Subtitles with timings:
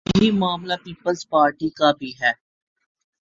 [0.07, 2.31] یہی معاملہ پیپلزپارٹی کا بھی ہے۔